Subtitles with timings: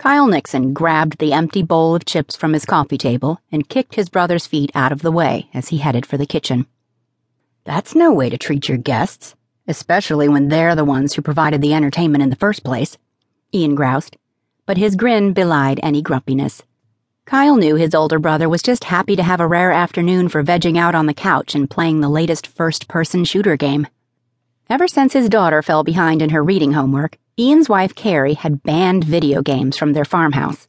[0.00, 4.08] Kyle Nixon grabbed the empty bowl of chips from his coffee table and kicked his
[4.08, 6.64] brother's feet out of the way as he headed for the kitchen.
[7.64, 9.34] That's no way to treat your guests,
[9.68, 12.96] especially when they're the ones who provided the entertainment in the first place,
[13.52, 14.16] Ian groused,
[14.64, 16.62] but his grin belied any grumpiness.
[17.26, 20.78] Kyle knew his older brother was just happy to have a rare afternoon for vegging
[20.78, 23.86] out on the couch and playing the latest first person shooter game.
[24.70, 29.02] Ever since his daughter fell behind in her reading homework, Ian's wife Carrie had banned
[29.02, 30.68] video games from their farmhouse.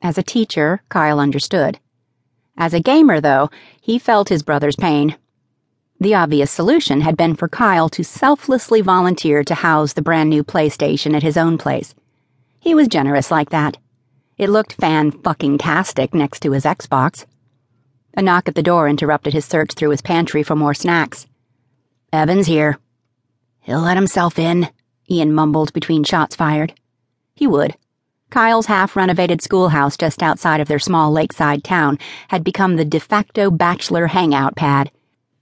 [0.00, 1.80] As a teacher, Kyle understood.
[2.56, 5.18] As a gamer, though, he felt his brother's pain.
[6.00, 10.42] The obvious solution had been for Kyle to selflessly volunteer to house the brand new
[10.42, 11.94] PlayStation at his own place.
[12.58, 13.76] He was generous like that.
[14.38, 17.26] It looked fan fucking tastic next to his Xbox.
[18.16, 21.26] A knock at the door interrupted his search through his pantry for more snacks.
[22.14, 22.78] Evan's here.
[23.60, 24.70] He'll let himself in,
[25.10, 26.74] Ian mumbled between shots fired.
[27.34, 27.76] He would.
[28.30, 33.00] Kyle's half renovated schoolhouse just outside of their small lakeside town had become the de
[33.00, 34.90] facto bachelor hangout pad,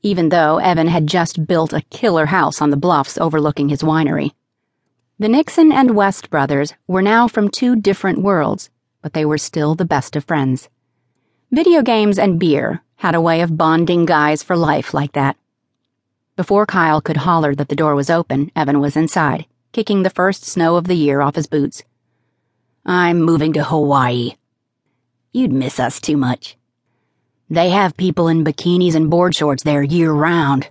[0.02, 4.30] even though Evan had just built a killer house on the bluffs overlooking his winery.
[5.18, 8.70] The Nixon and West brothers were now from two different worlds,
[9.02, 10.68] but they were still the best of friends.
[11.50, 15.36] Video games and beer had a way of bonding guys for life like that.
[16.36, 20.42] Before Kyle could holler that the door was open, Evan was inside kicking the first
[20.42, 21.82] snow of the year off his boots.
[22.86, 24.36] I'm moving to Hawaii.
[25.32, 26.56] You'd miss us too much.
[27.50, 30.70] They have people in bikinis and board shorts there year round.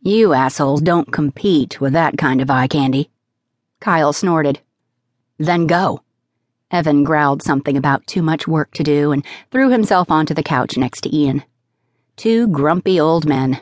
[0.00, 3.10] You assholes don't compete with that kind of eye candy.
[3.80, 4.60] Kyle snorted.
[5.36, 6.00] Then go.
[6.70, 10.78] Evan growled something about too much work to do and threw himself onto the couch
[10.78, 11.44] next to Ian.
[12.16, 13.60] Two grumpy old men.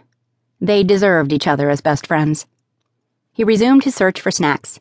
[0.60, 2.46] They deserved each other as best friends.
[3.32, 4.80] He resumed his search for snacks.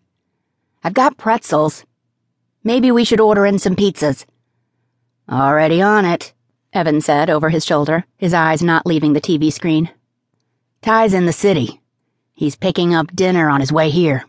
[0.84, 1.86] I've got pretzels.
[2.64, 4.26] Maybe we should order in some pizzas.
[5.30, 6.34] Already on it,
[6.74, 9.90] Evan said over his shoulder, his eyes not leaving the TV screen.
[10.82, 11.82] Ty's in the city.
[12.34, 14.26] He's picking up dinner on his way here.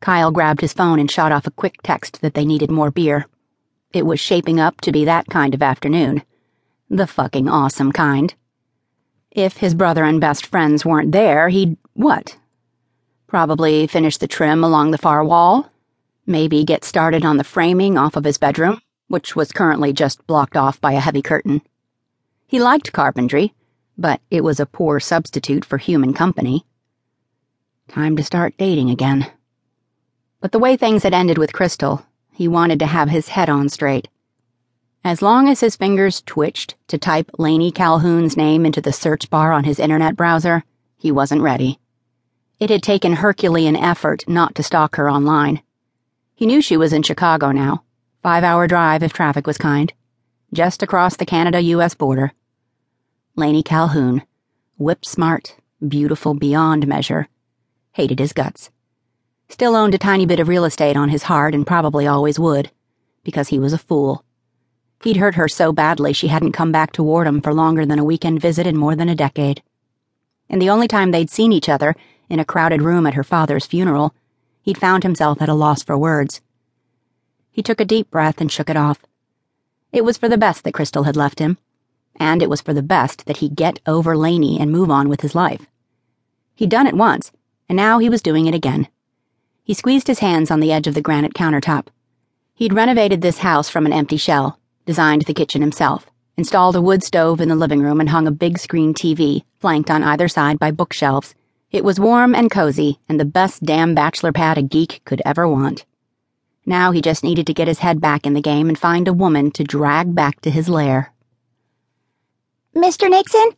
[0.00, 3.26] Kyle grabbed his phone and shot off a quick text that they needed more beer.
[3.92, 6.22] It was shaping up to be that kind of afternoon.
[6.90, 8.34] The fucking awesome kind.
[9.30, 11.76] If his brother and best friends weren't there, he'd.
[11.94, 12.36] what?
[13.28, 15.70] Probably finish the trim along the far wall.
[16.26, 20.56] Maybe get started on the framing off of his bedroom, which was currently just blocked
[20.56, 21.60] off by a heavy curtain.
[22.46, 23.52] He liked carpentry,
[23.98, 26.64] but it was a poor substitute for human company.
[27.86, 29.30] Time to start dating again.
[30.40, 33.68] But the way things had ended with Crystal, he wanted to have his head on
[33.68, 34.08] straight.
[35.04, 39.52] As long as his fingers twitched to type Laney Calhoun's name into the search bar
[39.52, 40.64] on his internet browser,
[40.96, 41.78] he wasn't ready.
[42.60, 45.62] It had taken Herculean effort not to stalk her online.
[46.34, 47.84] He knew she was in Chicago now,
[48.20, 49.92] five hour drive if traffic was kind,
[50.52, 52.32] just across the Canada US border.
[53.36, 54.22] Laney Calhoun,
[54.76, 55.54] whip smart,
[55.86, 57.28] beautiful beyond measure,
[57.92, 58.70] hated his guts.
[59.48, 62.72] Still owned a tiny bit of real estate on his heart and probably always would,
[63.22, 64.24] because he was a fool.
[65.04, 68.04] He'd hurt her so badly she hadn't come back to Wardham for longer than a
[68.04, 69.62] weekend visit in more than a decade.
[70.50, 71.94] And the only time they'd seen each other,
[72.28, 74.14] in a crowded room at her father's funeral,
[74.62, 76.40] he'd found himself at a loss for words.
[77.50, 79.04] He took a deep breath and shook it off.
[79.92, 81.58] It was for the best that Crystal had left him,
[82.16, 85.22] and it was for the best that he get over Laney and move on with
[85.22, 85.66] his life.
[86.54, 87.32] He'd done it once,
[87.68, 88.88] and now he was doing it again.
[89.64, 91.86] He squeezed his hands on the edge of the granite countertop.
[92.54, 97.02] He'd renovated this house from an empty shell, designed the kitchen himself, installed a wood
[97.02, 100.58] stove in the living room, and hung a big screen TV, flanked on either side
[100.58, 101.34] by bookshelves
[101.70, 105.46] it was warm and cozy, and the best damn bachelor pad a geek could ever
[105.46, 105.84] want.
[106.64, 109.12] Now he just needed to get his head back in the game and find a
[109.12, 111.12] woman to drag back to his lair.
[112.74, 113.10] Mr.
[113.10, 113.50] Nixon?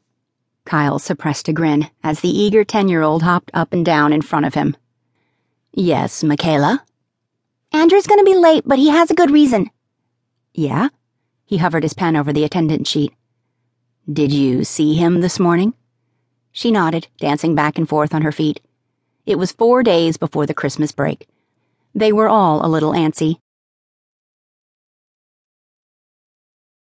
[0.64, 4.22] Kyle suppressed a grin as the eager ten year old hopped up and down in
[4.22, 4.76] front of him.
[5.72, 6.84] Yes, Michaela?
[7.72, 9.70] Andrew's gonna be late, but he has a good reason.
[10.54, 10.88] Yeah?
[11.44, 13.12] He hovered his pen over the attendance sheet.
[14.12, 15.74] Did you see him this morning?
[16.52, 18.60] She nodded, dancing back and forth on her feet.
[19.26, 21.28] It was four days before the Christmas break.
[21.94, 23.36] They were all a little antsy.